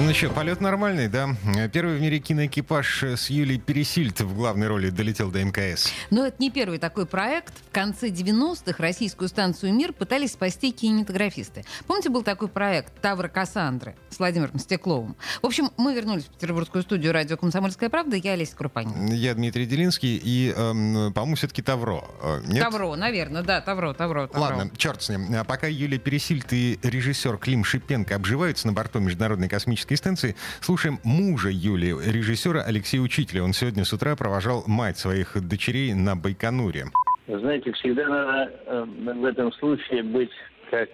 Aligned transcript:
Ну 0.00 0.14
что, 0.14 0.30
полет 0.30 0.60
нормальный, 0.60 1.08
да? 1.08 1.28
Первый 1.72 1.98
в 1.98 2.00
мире 2.00 2.20
киноэкипаж 2.20 3.02
с 3.02 3.30
Юлией 3.30 3.60
Пересильд 3.60 4.20
в 4.20 4.32
главной 4.36 4.68
роли 4.68 4.90
долетел 4.90 5.30
до 5.30 5.42
МКС. 5.44 5.92
Но 6.10 6.24
это 6.24 6.36
не 6.38 6.50
первый 6.50 6.78
такой 6.78 7.04
проект. 7.04 7.52
В 7.68 7.72
конце 7.72 8.08
90-х 8.08 8.80
российскую 8.80 9.28
станцию 9.28 9.74
«Мир» 9.74 9.92
пытались 9.92 10.32
спасти 10.32 10.70
кинематографисты. 10.70 11.64
Помните, 11.88 12.10
был 12.10 12.22
такой 12.22 12.46
проект 12.46 12.98
«Тавр 13.02 13.28
Кассандры» 13.28 13.96
с 14.08 14.20
Владимиром 14.20 14.58
Стекловым? 14.60 15.16
В 15.42 15.46
общем, 15.46 15.70
мы 15.76 15.94
вернулись 15.94 16.24
в 16.24 16.28
петербургскую 16.28 16.82
студию 16.82 17.12
радио 17.12 17.36
«Комсомольская 17.36 17.90
правда». 17.90 18.16
Я 18.16 18.32
Олеся 18.32 18.54
Крупанин. 18.56 19.12
Я 19.12 19.34
Дмитрий 19.34 19.66
Делинский 19.66 20.16
и, 20.16 20.54
эм, 20.56 21.12
по-моему, 21.12 21.34
все-таки 21.34 21.60
Тавро. 21.60 22.04
Э, 22.22 22.40
нет? 22.46 22.62
Тавро, 22.62 22.94
наверное, 22.94 23.42
да, 23.42 23.60
Тавро, 23.60 23.92
Тавро, 23.94 24.28
Тавро. 24.28 24.40
Ладно, 24.40 24.70
черт 24.76 25.02
с 25.02 25.08
ним. 25.08 25.26
А 25.34 25.42
пока 25.42 25.66
Юлия 25.66 25.98
Пересильд 25.98 26.52
и 26.52 26.78
режиссер 26.82 27.36
Клим 27.38 27.64
Шипенко 27.64 28.14
обживаются 28.14 28.68
на 28.68 28.72
борту 28.72 29.00
Международной 29.00 29.48
космической 29.48 29.87
космической 29.88 29.96
станции. 29.96 30.36
Слушаем 30.60 30.98
мужа 31.04 31.48
Юли, 31.50 31.94
режиссера 32.06 32.62
Алексея 32.62 33.00
Учителя. 33.00 33.42
Он 33.42 33.52
сегодня 33.52 33.84
с 33.84 33.92
утра 33.92 34.16
провожал 34.16 34.64
мать 34.66 34.98
своих 34.98 35.36
дочерей 35.48 35.94
на 35.94 36.14
Байконуре. 36.14 36.86
Знаете, 37.26 37.72
всегда 37.72 38.08
надо 38.08 38.52
э, 38.66 38.84
в 38.84 39.24
этом 39.24 39.52
случае 39.52 40.02
быть 40.02 40.30
как 40.70 40.88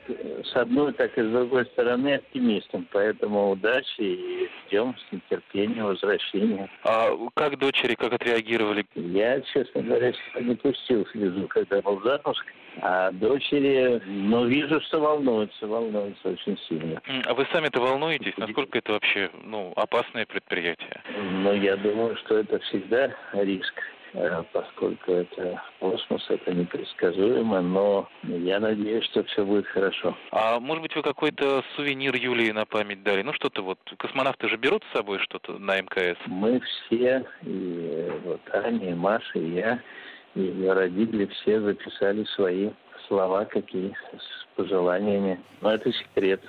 с 0.44 0.56
одной, 0.56 0.92
так 0.92 1.16
и 1.18 1.22
с 1.22 1.30
другой 1.30 1.66
стороны 1.66 2.14
оптимистом. 2.14 2.86
Поэтому 2.92 3.50
удачи 3.50 4.00
и 4.00 4.48
ждем 4.66 4.94
с 4.96 5.12
нетерпением 5.12 5.86
возвращения. 5.86 6.68
А 6.84 7.10
как 7.34 7.58
дочери, 7.58 7.94
как 7.94 8.12
отреагировали? 8.12 8.86
Я, 8.94 9.40
честно 9.40 9.82
говоря, 9.82 10.12
не 10.40 10.54
пустил 10.54 11.06
слезу, 11.12 11.46
когда 11.48 11.80
был 11.82 12.00
запуск. 12.02 12.44
А 12.80 13.12
дочери, 13.12 14.02
ну, 14.04 14.46
вижу, 14.46 14.80
что 14.80 15.00
волнуются, 15.00 15.66
волнуются 15.66 16.28
очень 16.30 16.58
сильно. 16.68 17.00
А 17.24 17.34
вы 17.34 17.46
сами-то 17.52 17.80
волнуетесь? 17.80 18.36
Насколько 18.36 18.78
это 18.78 18.92
вообще, 18.92 19.30
ну, 19.44 19.72
опасное 19.76 20.26
предприятие? 20.26 21.00
Ну, 21.16 21.52
я 21.54 21.76
думаю, 21.76 22.16
что 22.16 22.38
это 22.38 22.58
всегда 22.60 23.14
риск. 23.32 23.74
Э, 24.14 24.44
поскольку 24.52 25.12
это 25.12 25.60
космос, 25.80 26.24
это 26.28 26.54
непредсказуемо, 26.54 27.60
но 27.60 28.08
я 28.22 28.60
надеюсь, 28.60 29.04
что 29.06 29.24
все 29.24 29.44
будет 29.44 29.66
хорошо. 29.66 30.16
А 30.30 30.60
может 30.60 30.82
быть, 30.82 30.94
вы 30.94 31.02
какой-то 31.02 31.64
сувенир 31.74 32.14
Юлии 32.14 32.52
на 32.52 32.64
память 32.64 33.02
дали? 33.02 33.22
Ну, 33.22 33.32
что-то 33.32 33.62
вот, 33.62 33.78
космонавты 33.98 34.48
же 34.48 34.56
берут 34.56 34.84
с 34.84 34.96
собой 34.96 35.18
что-то 35.18 35.58
на 35.58 35.80
МКС? 35.80 36.16
Мы 36.26 36.60
все, 36.60 37.24
и 37.42 38.12
вот 38.24 38.40
Аня, 38.52 38.90
и 38.90 38.94
Маша, 38.94 39.38
и 39.38 39.50
я, 39.50 39.80
и 40.36 40.42
ее 40.42 40.72
родители 40.72 41.26
все 41.26 41.60
записали 41.60 42.24
свои 42.36 42.70
слова 43.08 43.44
какие 43.44 43.96
с 44.16 44.56
пожеланиями. 44.56 45.40
Но 45.60 45.72
это 45.72 45.92
секрет. 45.92 46.40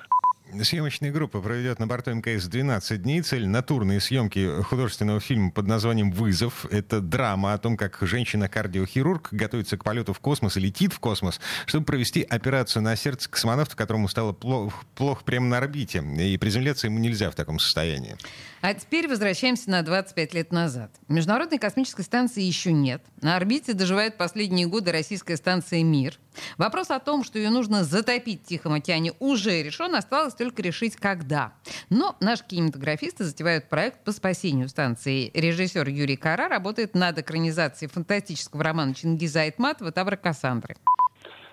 Съемочная 0.64 1.12
группа 1.12 1.42
проведет 1.42 1.80
на 1.80 1.88
борту 1.88 2.14
МКС 2.14 2.46
12 2.46 3.02
дней. 3.02 3.22
Цель— 3.22 3.48
натурные 3.48 4.00
съемки 4.00 4.62
художественного 4.64 5.20
фильма 5.20 5.52
под 5.52 5.68
названием 5.68 6.12
«Вызов». 6.12 6.66
Это 6.72 7.02
драма 7.02 7.54
о 7.54 7.58
том, 7.58 7.78
как 7.78 7.98
женщина-кардиохирург 8.02 9.30
готовится 9.32 9.78
к 9.78 9.84
полету 9.84 10.14
в 10.14 10.20
космос 10.20 10.58
и 10.58 10.60
летит 10.60 10.94
в 10.94 11.00
космос, 11.00 11.40
чтобы 11.66 11.86
провести 11.86 12.22
операцию 12.22 12.84
на 12.84 12.96
сердце 12.96 13.30
космонавта, 13.30 13.76
которому 13.76 14.08
стало 14.08 14.34
плохо, 14.34 14.86
плохо 14.96 15.24
прямо 15.24 15.48
на 15.48 15.58
орбите. 15.58 16.04
И 16.20 16.38
приземляться 16.38 16.88
ему 16.88 17.00
нельзя 17.00 17.30
в 17.32 17.36
таком 17.36 17.60
состоянии. 17.60 18.16
А 18.62 18.74
теперь 18.74 19.08
возвращаемся 19.08 19.70
на 19.70 19.82
25 19.82 20.34
лет 20.34 20.52
назад. 20.52 20.92
Международной 21.08 21.60
космической 21.60 22.04
станции 22.04 22.44
еще 22.44 22.72
нет. 22.72 23.04
На 23.22 23.36
орбите 23.36 23.74
доживает 23.74 24.18
последние 24.18 24.68
годы 24.68 24.92
российская 24.92 25.38
станция 25.38 25.84
«Мир». 25.84 26.18
Вопрос 26.58 26.92
о 26.92 27.00
том, 27.00 27.24
что 27.24 27.40
ее 27.40 27.50
нужно 27.50 27.84
затопить 27.84 28.44
в 28.44 28.46
Тихом 28.46 28.74
океане, 28.74 29.14
уже 29.20 29.64
решен. 29.64 29.96
Осталось 29.96 30.36
только 30.36 30.62
решить, 30.62 30.96
когда. 30.96 31.54
Но 31.90 32.16
наши 32.20 32.46
кинематографисты 32.46 33.24
затевают 33.24 33.70
проект 33.70 34.04
по 34.04 34.12
спасению 34.12 34.70
станции. 34.70 35.32
Режиссер 35.34 35.88
Юрий 35.88 36.18
Кара 36.18 36.48
работает 36.48 36.96
над 36.96 37.18
экранизацией 37.20 37.90
фантастического 37.90 38.64
романа 38.64 38.94
Чингиза 38.94 39.42
Айтматова 39.42 39.92
«Тавра 39.92 40.16
Кассандры». 40.16 40.76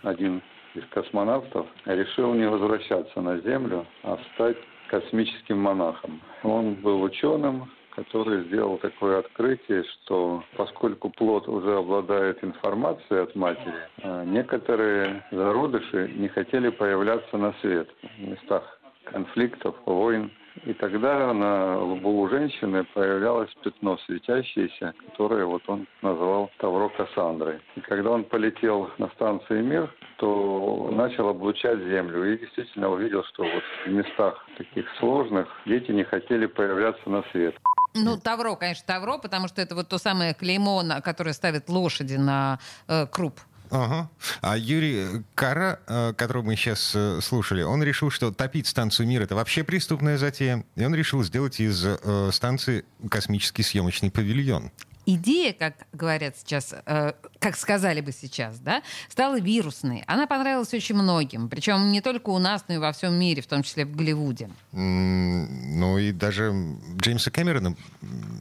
Один 0.03 0.43
из 0.75 0.85
космонавтов 0.91 1.67
решил 1.85 2.35
не 2.35 2.49
возвращаться 2.49 3.21
на 3.21 3.41
Землю, 3.41 3.87
а 4.03 4.19
стать 4.35 4.57
космическим 4.89 5.59
монахом. 5.59 6.21
Он 6.43 6.75
был 6.75 7.03
ученым, 7.03 7.71
который 7.95 8.45
сделал 8.45 8.79
такое 8.79 9.19
открытие, 9.19 9.85
что 9.85 10.43
поскольку 10.57 11.11
плод 11.11 11.49
уже 11.49 11.77
обладает 11.77 12.43
информацией 12.43 13.21
от 13.21 13.35
матери, 13.35 13.75
а 14.03 14.25
некоторые 14.25 15.25
зародыши 15.31 16.11
не 16.17 16.29
хотели 16.29 16.71
появляться 16.71 17.37
на 17.37 17.53
свет 17.61 17.89
в 18.03 18.21
местах 18.21 18.79
конфликтов, 19.05 19.75
войн. 19.87 20.31
И 20.65 20.75
тогда 20.75 21.33
на 21.33 21.79
лбу 21.79 22.21
у 22.21 22.29
женщины 22.29 22.85
появлялось 22.93 23.51
пятно 23.65 23.97
светящееся, 24.05 24.93
которое 25.07 25.47
вот 25.47 25.63
он 25.67 25.87
назвал 26.03 26.51
Тавро 26.59 26.91
Кассандрой. 26.91 27.61
И 27.75 27.81
когда 27.81 28.11
он 28.11 28.25
полетел 28.25 28.91
на 28.99 29.09
станцию 29.09 29.65
«Мир», 29.65 29.91
то 30.19 30.91
начал 30.93 31.29
облучать 31.29 31.79
Землю 31.79 32.35
и 32.35 32.39
действительно 32.39 32.91
увидел, 32.91 33.25
что 33.25 33.45
вот 33.45 33.63
в 33.87 33.91
местах 33.91 34.47
таких 34.59 34.87
сложных 34.99 35.49
дети 35.65 35.91
не 35.91 36.05
хотели 36.05 36.45
появляться 36.45 37.09
на 37.09 37.23
свет. 37.33 37.57
Ну, 37.95 38.17
Тавро, 38.17 38.55
конечно, 38.57 38.85
Тавро, 38.87 39.19
потому 39.19 39.49
что 39.49 39.61
это 39.61 39.75
вот 39.75 39.89
то 39.89 39.99
самое 39.99 40.35
клеймо, 40.35 40.83
которое 41.03 41.33
ставят 41.33 41.69
лошади 41.69 42.15
на 42.15 42.59
э, 42.89 43.07
круп. 43.07 43.41
Ага. 43.73 44.11
А 44.43 44.57
Юрий 44.59 45.25
Кара, 45.35 45.81
э, 45.87 46.13
которого 46.13 46.43
мы 46.43 46.57
сейчас 46.57 46.93
э, 46.95 47.21
слушали, 47.23 47.63
он 47.63 47.83
решил, 47.83 48.11
что 48.11 48.31
топить 48.31 48.67
станцию 48.67 49.09
«Мир»— 49.09 49.23
это 49.23 49.35
вообще 49.35 49.65
преступная 49.65 50.19
затея. 50.19 50.65
И 50.77 50.85
он 50.85 50.95
решил 50.95 51.23
сделать 51.23 51.59
из 51.59 51.83
э, 51.85 52.31
станции 52.33 52.85
космический 53.09 53.63
съемочный 53.63 54.11
павильон 54.11 54.71
идея, 55.07 55.53
как 55.53 55.75
говорят 55.93 56.37
сейчас, 56.37 56.75
э, 56.87 57.13
как 57.39 57.57
сказали 57.57 58.01
бы 58.01 58.13
сейчас, 58.13 58.59
да, 58.59 58.83
стала 59.09 59.41
вирусной. 59.41 60.05
Она 60.07 60.27
понравилась 60.27 60.73
очень 60.75 60.95
многим, 60.95 61.49
причем 61.49 61.91
не 61.91 62.01
только 62.01 62.31
у 62.31 62.39
нас, 62.39 62.65
но 62.69 62.75
и 62.75 62.79
во 62.79 62.93
всем 62.93 63.15
мире, 63.15 63.43
в 63.43 63.47
том 63.47 63.63
числе 63.63 63.85
в 63.85 63.97
Голливуде. 63.97 64.51
Mm, 64.73 65.47
ну 65.77 65.99
и 65.99 66.13
даже 66.13 66.53
Джеймса 66.97 67.31
Кэмерона 67.31 67.75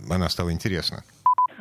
она 0.09 0.29
стала 0.29 0.51
интересна. 0.51 1.03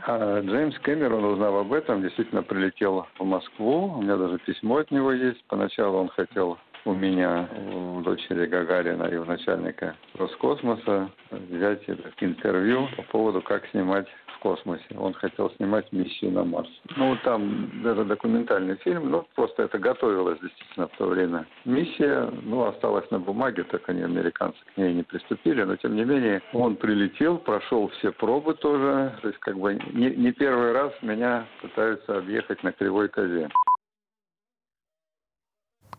А 0.07 0.41
Джеймс 0.41 0.79
Кэмерон, 0.79 1.25
узнав 1.25 1.55
об 1.55 1.73
этом, 1.73 2.03
действительно 2.03 2.43
прилетел 2.43 3.07
в 3.19 3.25
Москву. 3.25 3.93
У 3.99 4.03
меня 4.03 4.17
даже 4.17 4.39
письмо 4.39 4.79
от 4.79 4.91
него 4.91 5.13
есть. 5.13 5.45
Поначалу 5.47 5.99
он 5.99 6.09
хотел 6.09 6.59
у 6.85 6.95
меня, 6.95 7.49
у 7.75 8.01
дочери 8.01 8.47
Гагарина 8.47 9.05
и 9.05 9.17
у 9.17 9.25
начальника 9.25 9.95
Роскосмоса 10.15 11.11
взять 11.31 11.83
интервью 12.21 12.89
по 12.97 13.03
поводу, 13.03 13.43
как 13.43 13.67
снимать 13.71 14.07
космосе. 14.41 14.85
Он 14.99 15.15
хотел 15.15 15.51
снимать 15.53 15.91
миссию 15.93 16.33
на 16.33 16.45
Марс. 16.45 16.69
Ну, 16.97 17.17
там 17.25 17.71
даже 17.83 18.05
документальный 18.05 18.77
фильм, 18.77 19.11
ну, 19.11 19.27
просто 19.35 19.63
это 19.65 19.79
готовилось 19.79 20.41
действительно 20.41 20.89
в 20.89 20.97
то 20.97 21.07
время. 21.07 21.47
Миссия, 21.65 22.31
ну, 22.43 22.65
осталась 22.65 23.09
на 23.11 23.19
бумаге, 23.19 23.63
так 23.65 23.89
они, 23.89 24.03
американцы, 24.03 24.59
к 24.75 24.77
ней 24.77 24.93
не 24.95 25.03
приступили, 25.03 25.63
но, 25.63 25.77
тем 25.77 25.95
не 25.95 26.05
менее, 26.05 26.43
он 26.53 26.77
прилетел, 26.77 27.39
прошел 27.39 27.89
все 27.99 28.13
пробы 28.13 28.55
тоже, 28.55 29.13
то 29.23 29.29
есть, 29.29 29.41
как 29.41 29.59
бы, 29.59 29.75
не, 29.93 30.11
не 30.11 30.33
первый 30.33 30.73
раз 30.73 30.93
меня 31.03 31.47
пытаются 31.63 32.19
объехать 32.19 32.63
на 32.63 32.73
кривой 32.73 33.09
козе 33.09 33.49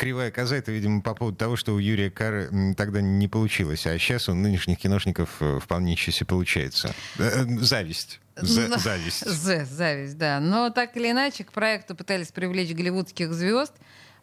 кривая 0.01 0.31
коза, 0.31 0.55
это, 0.55 0.71
видимо, 0.71 1.03
по 1.03 1.13
поводу 1.13 1.37
того, 1.37 1.55
что 1.55 1.73
у 1.73 1.77
Юрия 1.77 2.09
Кары 2.09 2.49
тогда 2.75 3.01
не 3.01 3.27
получилось, 3.27 3.85
а 3.85 3.99
сейчас 3.99 4.29
у 4.29 4.33
нынешних 4.33 4.79
киношников 4.79 5.37
э, 5.41 5.59
вполне 5.59 5.91
еще 5.91 6.11
себе 6.11 6.25
получается. 6.25 6.87
Э, 7.19 7.23
э, 7.23 7.45
зависть. 7.59 8.19
З, 8.35 8.67
ну, 8.67 8.77
зависть. 8.77 9.29
З, 9.29 9.65
зависть, 9.65 10.17
да. 10.17 10.39
Но 10.39 10.71
так 10.71 10.97
или 10.97 11.11
иначе, 11.11 11.43
к 11.43 11.51
проекту 11.51 11.95
пытались 11.95 12.31
привлечь 12.31 12.73
голливудских 12.73 13.31
звезд, 13.31 13.73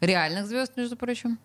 реальных 0.00 0.46
звезд, 0.46 0.76
между 0.76 0.96
прочим. 0.96 1.38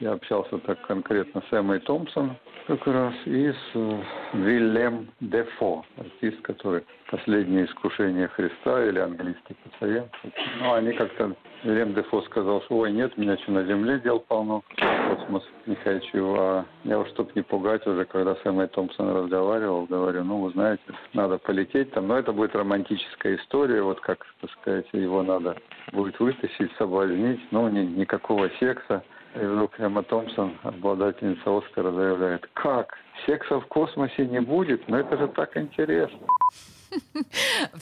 Я 0.00 0.14
общался 0.14 0.58
так 0.58 0.84
конкретно 0.88 1.40
с 1.48 1.52
Эммой 1.52 1.78
Томпсон, 1.78 2.36
как 2.66 2.86
раз, 2.86 3.14
и 3.26 3.52
с 3.52 3.56
э, 3.74 4.02
Вильям 4.34 5.08
Дефо, 5.20 5.84
артист, 5.96 6.40
который 6.42 6.84
«Последнее 7.10 7.66
искушение 7.66 8.26
Христа» 8.28 8.84
или 8.84 8.98
английский 8.98 9.54
пациент. 9.64 10.10
Ну, 10.58 10.72
они 10.72 10.92
как-то... 10.92 11.36
Вильям 11.62 11.94
Дефо 11.94 12.22
сказал, 12.22 12.60
что 12.62 12.78
«Ой, 12.78 12.92
нет, 12.92 13.16
меня 13.16 13.36
что, 13.38 13.52
на 13.52 13.64
земле 13.64 14.00
дел 14.00 14.18
полно, 14.20 14.62
космос 15.08 15.44
не 15.66 15.76
хочу». 15.76 16.34
А 16.36 16.64
я 16.84 16.98
уж, 16.98 17.08
чтобы 17.10 17.30
не 17.34 17.42
пугать 17.42 17.86
уже, 17.86 18.04
когда 18.04 18.34
с 18.34 18.40
Эммой 18.44 18.66
Томпсон 18.68 19.16
разговаривал, 19.16 19.86
говорю, 19.86 20.24
ну, 20.24 20.40
вы 20.42 20.50
знаете, 20.50 20.82
надо 21.12 21.38
полететь 21.38 21.92
там. 21.92 22.08
Но 22.08 22.18
это 22.18 22.32
будет 22.32 22.56
романтическая 22.56 23.36
история, 23.36 23.82
вот 23.82 24.00
как, 24.00 24.26
так 24.40 24.50
сказать, 24.50 24.86
его 24.92 25.22
надо 25.22 25.56
будет 25.92 26.18
вытащить, 26.18 26.72
соблазнить. 26.78 27.40
Ну, 27.52 27.68
ни, 27.68 27.80
никакого 27.80 28.50
секса. 28.58 29.04
И 29.36 29.44
вдруг 29.44 29.78
Эмма 29.78 30.02
Томпсон, 30.02 30.56
обладательница 30.62 31.58
Оскара, 31.58 31.92
заявляет, 31.92 32.48
как? 32.54 32.96
Секса 33.26 33.60
в 33.60 33.66
космосе 33.66 34.26
не 34.26 34.40
будет? 34.40 34.88
Но 34.88 34.98
это 34.98 35.18
же 35.18 35.28
так 35.28 35.56
интересно. 35.58 36.18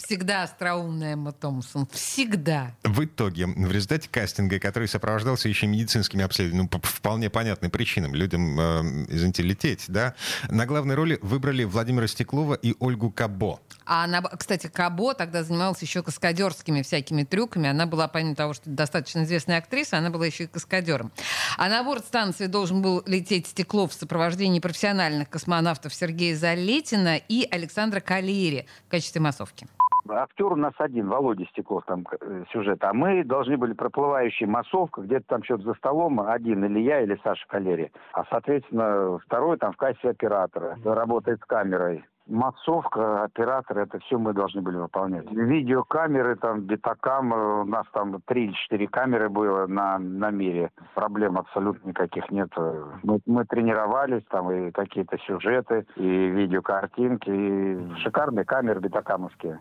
Всегда 0.04 0.44
остроумная 0.44 1.14
Эмма 1.14 1.32
Томпсон. 1.32 1.86
Всегда. 1.92 2.74
В 2.82 3.04
итоге, 3.04 3.46
в 3.46 3.72
результате 3.72 4.08
кастинга, 4.10 4.58
который 4.58 4.88
сопровождался 4.88 5.48
еще 5.48 5.66
медицинскими 5.66 6.24
обследованиями, 6.24 6.68
ну, 6.72 6.78
по 6.78 6.86
вполне 6.86 7.30
понятным 7.30 7.70
причинам, 7.70 8.14
людям, 8.14 8.58
э, 8.58 9.06
извините, 9.08 9.42
лететь, 9.42 9.84
да, 9.88 10.14
на 10.48 10.66
главной 10.66 10.94
роли 10.94 11.18
выбрали 11.22 11.64
Владимира 11.64 12.06
Стеклова 12.06 12.54
и 12.54 12.74
Ольгу 12.78 13.10
Кабо. 13.10 13.60
А 13.86 14.04
она, 14.04 14.22
кстати, 14.22 14.66
Кабо 14.66 15.14
тогда 15.14 15.42
занималась 15.42 15.82
еще 15.82 16.02
каскадерскими 16.02 16.82
всякими 16.82 17.24
трюками. 17.24 17.68
Она 17.68 17.86
была, 17.86 18.08
помимо 18.08 18.34
того, 18.34 18.54
что 18.54 18.70
достаточно 18.70 19.24
известная 19.24 19.58
актриса, 19.58 19.98
она 19.98 20.10
была 20.10 20.26
еще 20.26 20.44
и 20.44 20.46
каскадером. 20.46 21.12
А 21.58 21.68
на 21.68 21.82
борт 21.84 22.04
станции 22.04 22.46
должен 22.46 22.82
был 22.82 23.02
лететь 23.06 23.46
Стеклов 23.48 23.92
в 23.92 23.94
сопровождении 23.94 24.60
профессиональных 24.60 25.28
космонавтов 25.28 25.94
Сергея 25.94 26.36
Залетина 26.36 27.16
и 27.16 27.46
Александра 27.50 28.00
Калиери 28.00 28.66
в 28.86 28.90
качестве 28.94 29.20
массовки. 29.20 29.67
Актер 30.08 30.52
у 30.52 30.56
нас 30.56 30.75
один, 30.79 31.08
Володя 31.08 31.46
Стеклов, 31.46 31.85
там 31.87 32.06
э, 32.20 32.44
сюжет. 32.52 32.85
А 32.85 32.93
мы 32.93 33.25
должны 33.25 33.56
были 33.56 33.73
проплывающая 33.73 34.46
массовка, 34.46 35.00
где-то 35.00 35.25
там 35.29 35.43
что-то 35.43 35.64
за 35.64 35.75
столом, 35.75 36.20
один 36.20 36.64
или 36.64 36.81
я, 36.81 37.00
или 37.00 37.19
Саша 37.25 37.44
Калери. 37.49 37.91
А, 38.12 38.25
соответственно, 38.29 39.19
второй 39.25 39.56
там 39.56 39.73
в 39.73 39.76
кассе 39.76 40.11
оператора, 40.11 40.76
работает 40.85 41.41
с 41.41 41.44
камерой 41.46 42.05
массовка, 42.26 43.24
оператор, 43.24 43.78
это 43.78 43.98
все 44.00 44.18
мы 44.18 44.32
должны 44.32 44.62
были 44.62 44.76
выполнять. 44.76 45.30
Видеокамеры, 45.30 46.36
там, 46.36 46.62
битакам, 46.62 47.34
э, 47.34 47.62
у 47.62 47.64
нас 47.64 47.86
там 47.92 48.20
три 48.26 48.46
или 48.46 48.52
четыре 48.52 48.88
камеры 48.88 49.28
было 49.28 49.66
на, 49.66 49.98
на 49.98 50.30
мире. 50.30 50.70
Проблем 50.94 51.38
абсолютно 51.38 51.88
никаких 51.88 52.30
нет. 52.30 52.50
Мы, 53.02 53.20
мы 53.26 53.44
тренировались, 53.44 54.24
там 54.30 54.50
и 54.50 54.70
какие-то 54.70 55.18
сюжеты, 55.18 55.86
и 55.96 56.06
видеокартинки, 56.06 57.30
и 57.30 57.94
шикарные 58.02 58.44
камеры 58.44 58.80
битакамовские. 58.80 59.60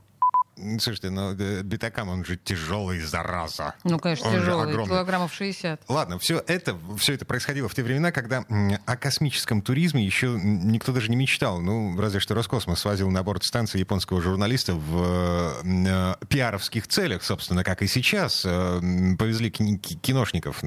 Слушайте, 0.55 1.09
ну 1.09 1.33
битакам, 1.63 2.09
он 2.09 2.23
же 2.25 2.37
тяжелый, 2.37 3.01
зараза. 3.01 3.73
Ну, 3.83 3.99
конечно, 3.99 4.27
Он 4.27 4.33
же 4.35 4.39
тяжелый, 4.41 4.69
огромный. 4.69 4.89
килограммов 4.89 5.33
60. 5.33 5.81
Ладно, 5.87 6.19
все 6.19 6.43
это, 6.47 6.77
все 6.97 7.13
это 7.13 7.25
происходило 7.25 7.67
в 7.67 7.75
те 7.75 7.83
времена, 7.83 8.11
когда 8.11 8.45
о 8.85 8.97
космическом 8.97 9.61
туризме 9.61 10.05
еще 10.05 10.39
никто 10.41 10.91
даже 10.91 11.09
не 11.09 11.15
мечтал. 11.15 11.59
Ну, 11.59 11.99
разве 11.99 12.19
что 12.19 12.35
Роскосмос 12.35 12.79
свозил 12.79 13.09
на 13.09 13.23
борт 13.23 13.43
станции 13.43 13.79
японского 13.79 14.21
журналиста 14.21 14.75
в 14.75 15.61
э, 15.63 16.15
пиаровских 16.27 16.87
целях, 16.87 17.23
собственно, 17.23 17.63
как 17.63 17.81
и 17.81 17.87
сейчас. 17.87 18.43
Э, 18.45 18.79
повезли 19.17 19.49
киношников. 19.49 20.61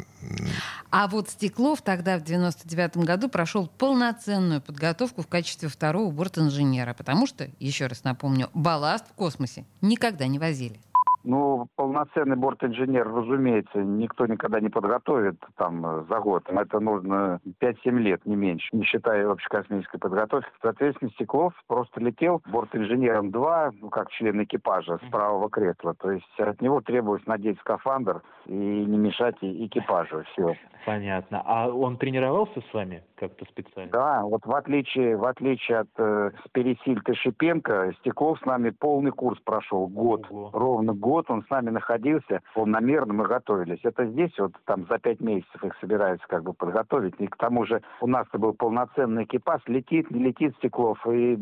А 0.90 1.08
вот 1.08 1.28
Стеклов 1.30 1.82
тогда, 1.82 2.18
в 2.18 2.24
99 2.24 2.98
году, 2.98 3.28
прошел 3.28 3.66
полноценную 3.68 4.60
подготовку 4.60 5.22
в 5.22 5.26
качестве 5.26 5.68
второго 5.68 6.10
бортинженера, 6.10 6.94
потому 6.94 7.26
что, 7.26 7.48
еще 7.60 7.86
раз 7.86 8.04
напомню, 8.04 8.50
балласт 8.54 9.04
в 9.08 9.12
космосе 9.14 9.64
никогда 9.88 10.26
не 10.26 10.38
возили. 10.38 10.80
Ну, 11.26 11.66
полноценный 11.74 12.36
бортинженер, 12.36 13.12
разумеется, 13.12 13.80
никто 13.80 14.26
никогда 14.26 14.60
не 14.60 14.68
подготовит 14.68 15.34
там 15.56 15.84
э, 15.84 16.04
за 16.08 16.20
год. 16.20 16.44
Это 16.46 16.78
нужно 16.78 17.40
5-7 17.60 17.98
лет, 17.98 18.24
не 18.26 18.36
меньше, 18.36 18.68
не 18.70 18.84
считая 18.84 19.28
общекосмической 19.28 19.98
подготовки. 19.98 20.48
Соответственно, 20.62 21.10
Стеклов 21.10 21.52
просто 21.66 22.00
летел 22.00 22.42
бортинженером 22.46 23.32
2, 23.32 23.72
ну, 23.80 23.90
как 23.90 24.10
член 24.10 24.40
экипажа, 24.44 24.98
с 24.98 25.10
правого 25.10 25.50
кресла. 25.50 25.94
То 25.94 26.12
есть 26.12 26.38
от 26.38 26.62
него 26.62 26.80
требовалось 26.80 27.26
надеть 27.26 27.58
скафандр 27.58 28.22
и 28.46 28.54
не 28.54 28.96
мешать 28.96 29.36
экипажу. 29.40 30.22
Все. 30.32 30.54
Понятно. 30.86 31.42
А 31.44 31.68
он 31.68 31.96
тренировался 31.96 32.60
с 32.60 32.72
вами 32.72 33.02
как-то 33.16 33.44
специально? 33.46 33.90
Да, 33.90 34.22
вот 34.22 34.46
в 34.46 34.54
отличие, 34.54 35.16
в 35.16 35.24
отличие 35.24 35.78
от 35.78 35.88
э, 35.98 36.30
Пересильта 36.52 37.14
Шипенко, 37.14 37.92
Стеклов 37.98 38.38
с 38.38 38.44
нами 38.44 38.70
полный 38.70 39.10
курс 39.10 39.40
прошел, 39.40 39.88
год. 39.88 40.24
Ого. 40.30 40.50
Ровно 40.52 40.94
год 40.94 41.15
он 41.28 41.42
с 41.44 41.50
нами 41.50 41.70
находился, 41.70 42.42
полномерно 42.54 43.14
мы 43.14 43.24
готовились. 43.26 43.80
Это 43.82 44.06
здесь 44.06 44.32
вот 44.38 44.52
там 44.64 44.86
за 44.88 44.98
пять 44.98 45.20
месяцев 45.20 45.62
их 45.64 45.74
собираются 45.80 46.26
как 46.28 46.42
бы 46.42 46.52
подготовить. 46.52 47.14
И 47.18 47.26
к 47.26 47.36
тому 47.36 47.64
же 47.64 47.82
у 48.00 48.06
нас 48.06 48.26
был 48.32 48.52
полноценный 48.52 49.24
экипаж, 49.24 49.62
летит, 49.66 50.10
не 50.10 50.24
летит 50.24 50.54
Стеклов. 50.56 50.98
И 51.06 51.38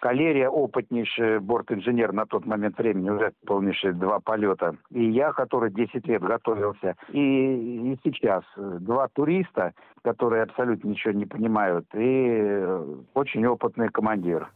Калерия, 0.00 0.48
опытнейший 0.48 1.40
бортинженер 1.40 2.12
на 2.12 2.26
тот 2.26 2.46
момент 2.46 2.78
времени, 2.78 3.10
уже 3.10 3.32
полнейшие 3.46 3.92
два 3.92 4.20
полета. 4.20 4.76
И 4.90 5.10
я, 5.10 5.32
который 5.32 5.70
10 5.70 6.06
лет 6.06 6.22
готовился. 6.22 6.96
И, 7.10 7.92
и 7.92 7.98
сейчас 8.04 8.44
два 8.56 9.08
туриста, 9.08 9.72
которые 10.02 10.42
абсолютно 10.42 10.88
ничего 10.88 11.12
не 11.12 11.26
понимают, 11.26 11.86
и 11.94 12.66
очень 13.14 13.46
опытный 13.46 13.88
командир. 13.88 14.48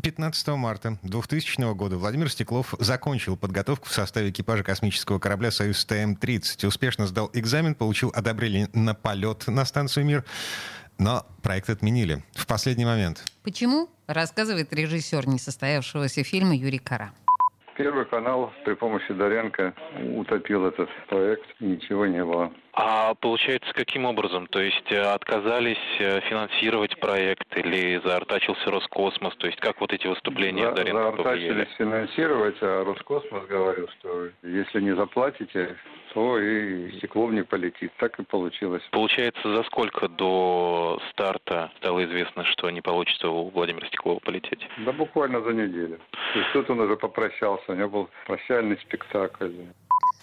15 0.00 0.48
марта 0.48 0.98
2000 1.02 1.74
года 1.74 1.96
Владимир 1.96 2.30
Стеклов 2.30 2.74
закончил 2.78 3.36
подготовку 3.36 3.86
в 3.86 3.92
составе 3.92 4.30
экипажа 4.30 4.62
космического 4.62 5.18
корабля 5.18 5.50
«Союз 5.50 5.84
ТМ-30». 5.84 6.66
Успешно 6.66 7.06
сдал 7.06 7.30
экзамен, 7.34 7.74
получил 7.74 8.10
одобрение 8.14 8.68
на 8.72 8.94
полет 8.94 9.46
на 9.46 9.64
станцию 9.64 10.06
«Мир». 10.06 10.24
Но 10.98 11.24
проект 11.42 11.70
отменили 11.70 12.22
в 12.32 12.46
последний 12.46 12.84
момент. 12.84 13.24
Почему? 13.42 13.88
Рассказывает 14.06 14.72
режиссер 14.72 15.26
несостоявшегося 15.28 16.24
фильма 16.24 16.54
Юрий 16.54 16.78
Кара. 16.78 17.12
Первый 17.76 18.04
канал 18.04 18.52
при 18.64 18.74
помощи 18.74 19.12
Доренко 19.14 19.72
утопил 20.16 20.66
этот 20.66 20.90
проект, 21.08 21.46
и 21.60 21.64
ничего 21.64 22.06
не 22.06 22.22
было. 22.22 22.52
А 22.72 23.14
получается, 23.14 23.72
каким 23.74 24.04
образом? 24.04 24.46
То 24.46 24.60
есть 24.60 24.90
э, 24.92 25.00
отказались 25.00 25.76
э, 25.98 26.20
финансировать 26.28 26.98
проект 27.00 27.56
или 27.56 28.00
заортачился 28.04 28.70
Роскосмос? 28.70 29.34
То 29.36 29.46
есть 29.46 29.58
как 29.60 29.80
вот 29.80 29.92
эти 29.92 30.06
выступления 30.06 30.70
За- 30.70 30.76
повлияли? 30.76 30.92
Заортачились 30.92 31.68
финансировать, 31.76 32.56
а 32.60 32.84
Роскосмос 32.84 33.46
говорил, 33.46 33.88
что 33.98 34.28
если 34.42 34.80
не 34.80 34.94
заплатите, 34.94 35.76
то 36.14 36.38
и 36.38 36.92
Стеклов 36.98 37.32
не 37.32 37.42
полетит. 37.42 37.92
Так 37.98 38.18
и 38.20 38.24
получилось. 38.24 38.82
Получается, 38.92 39.54
за 39.54 39.62
сколько 39.64 40.08
до 40.08 41.00
старта 41.10 41.70
стало 41.78 42.04
известно, 42.04 42.44
что 42.44 42.70
не 42.70 42.80
получится 42.80 43.28
у 43.28 43.50
Владимира 43.50 43.86
Стеклова 43.88 44.20
полететь? 44.20 44.66
Да 44.78 44.92
буквально 44.92 45.40
за 45.40 45.52
неделю. 45.52 45.98
То 46.32 46.38
есть 46.38 46.52
тут 46.52 46.70
он 46.70 46.80
уже 46.80 46.96
попрощался, 46.96 47.72
у 47.72 47.74
него 47.74 47.88
был 47.88 48.10
прощальный 48.26 48.78
спектакль. 48.78 49.50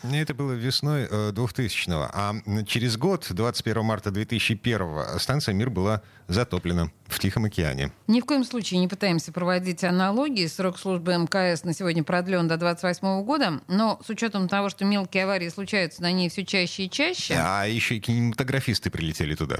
Это 0.04 0.34
было 0.36 0.52
весной 0.54 1.06
2000-го. 1.06 2.10
А 2.14 2.36
через 2.66 2.98
год, 2.98 3.26
21 3.30 3.84
марта 3.84 4.12
2001 4.12 5.20
станция 5.20 5.54
«Мир» 5.54 5.70
была 5.72 6.02
затоплена 6.28 6.92
в 7.08 7.20
Тихом 7.20 7.46
океане. 7.46 7.92
Ни 8.08 8.22
в 8.22 8.26
коем 8.26 8.44
случае 8.44 8.80
не 8.80 8.88
пытаемся 8.88 9.32
проводить 9.32 9.84
аналогии. 9.84 10.46
Срок 10.48 10.78
службы 10.78 11.14
МКС 11.18 11.64
на 11.64 11.74
сегодня 11.74 12.04
продлен 12.04 12.48
до 12.48 12.58
28 12.58 13.24
года, 13.24 13.62
но 13.68 14.00
с 14.06 14.10
учетом 14.10 14.48
того, 14.48 14.70
что 14.70 14.86
мелкие 14.86 15.24
аварии 15.24 15.50
случаются 15.50 16.02
на 16.04 16.12
ней 16.12 16.30
все 16.30 16.46
чаще 16.46 16.84
и 16.86 16.90
чаще, 16.90 17.34
А 17.38 17.66
еще 17.66 17.96
и 17.96 18.00
кинематографисты 18.00 18.90
прилетели 18.92 19.36
туда. 19.36 19.60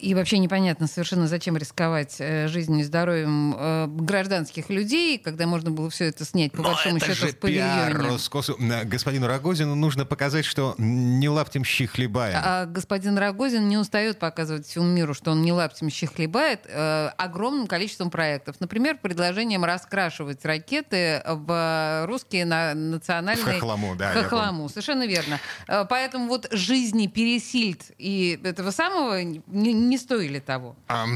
и 0.00 0.14
вообще 0.14 0.38
непонятно 0.38 0.86
совершенно, 0.86 1.26
зачем 1.26 1.56
рисковать 1.56 2.16
э, 2.18 2.46
жизнью 2.48 2.80
и 2.80 2.82
здоровьем 2.84 3.54
э, 3.58 3.86
гражданских 3.88 4.68
людей, 4.70 5.16
когда 5.18 5.46
можно 5.46 5.70
было 5.70 5.88
все 5.90 6.04
это 6.04 6.24
снять, 6.26 6.52
по 6.52 6.58
Но 6.58 6.64
большому 6.64 6.98
это 6.98 7.06
счету, 7.06 7.26
же 7.26 7.32
в 7.32 7.38
павильоне. 7.38 7.70
пиар 7.90 7.96
Роскосу- 8.02 8.60
На- 8.62 8.84
Господину 8.84 9.26
Рогозину 9.40 9.74
нужно 9.74 10.04
показать, 10.04 10.44
что 10.44 10.74
не 10.76 11.30
лаптем 11.30 11.64
щи 11.64 11.86
хлебаем. 11.86 12.36
А 12.44 12.66
господин 12.66 13.16
Рогозин 13.16 13.68
не 13.68 13.78
устает 13.78 14.18
показывать 14.18 14.66
всему 14.66 14.84
миру, 14.84 15.14
что 15.14 15.30
он 15.30 15.40
не 15.40 15.50
лаптем 15.50 15.88
щи 15.88 16.06
хлебает 16.06 16.66
э, 16.66 17.08
огромным 17.16 17.66
количеством 17.66 18.10
проектов. 18.10 18.56
Например, 18.60 18.98
предложением 19.00 19.64
раскрашивать 19.64 20.44
ракеты 20.44 21.22
в 21.24 22.04
русские 22.06 22.44
на, 22.44 22.74
национальные... 22.74 23.42
В 23.42 23.48
хохлому, 23.48 23.96
да, 23.96 24.12
Хохлому, 24.12 24.68
совершенно 24.68 25.06
верно. 25.06 25.40
Э, 25.66 25.86
Поэтому 25.88 26.28
вот 26.28 26.46
жизни 26.50 27.06
Пересильд 27.06 27.92
и 27.96 28.38
этого 28.44 28.72
самого 28.72 29.22
не, 29.22 29.72
не 29.72 29.96
стоили 29.96 30.38
того. 30.38 30.76
А, 30.86 31.06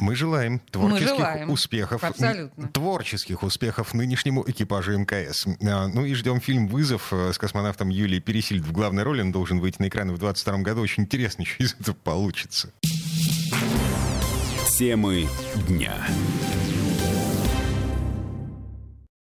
мы 0.00 0.16
желаем 0.16 0.58
творческих 0.58 1.08
желаем. 1.16 1.50
успехов. 1.50 2.02
Абсолютно. 2.02 2.68
Творческих 2.68 3.44
успехов 3.44 3.94
нынешнему 3.94 4.42
экипажу 4.48 4.98
МКС. 4.98 5.46
А, 5.46 5.86
Ну 5.86 6.04
и 6.04 6.14
ждем 6.14 6.40
фильм 6.40 6.66
«Вызов» 6.66 7.12
э, 7.12 7.32
с 7.32 7.38
космонавтом 7.68 7.90
Юлией 7.90 8.20
Пересильд 8.20 8.64
в 8.64 8.72
главной 8.72 9.02
роли. 9.02 9.20
Он 9.20 9.32
должен 9.32 9.60
выйти 9.60 9.76
на 9.80 9.88
экраны 9.88 10.12
в 10.12 10.18
2022 10.18 10.62
году. 10.62 10.80
Очень 10.80 11.02
интересно, 11.04 11.44
что 11.46 11.62
из 11.62 11.74
этого 11.74 11.94
получится. 11.94 12.72
Темы 14.78 15.26
дня. 15.68 15.94